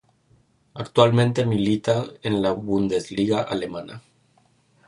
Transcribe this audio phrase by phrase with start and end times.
[0.83, 4.01] Actualmente milita en la Bundesliga alemana.